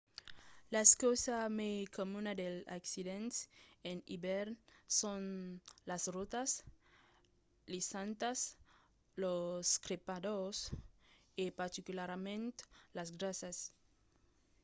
la 0.73 0.81
causa 1.01 1.35
mai 1.59 1.75
comuna 1.97 2.31
dels 2.39 2.67
accidents 2.79 3.35
en 3.89 3.97
ivèrn 4.15 4.51
son 4.99 5.21
las 5.89 6.03
rotas 6.15 6.49
lisantas 7.73 8.39
los 9.21 9.63
trepadors 9.83 9.83
trepadors 9.83 10.59
e 11.43 11.45
particularament 11.61 12.55
las 12.95 13.09
grasas 13.19 13.57